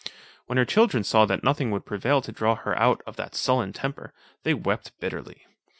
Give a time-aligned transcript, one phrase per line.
[0.47, 3.71] When her children saw that nothing would prevail to draw her out of that sullen
[3.71, 5.45] temper, they wept bitterly.